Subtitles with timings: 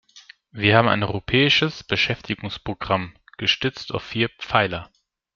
[0.49, 4.89] Wir haben ein Europäisches Beschäftigungsprogramm, gestützt auf vier Pfeiler.